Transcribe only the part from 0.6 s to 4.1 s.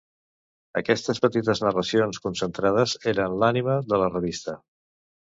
Aquestes petites narracions concentrades eren l'ànima de la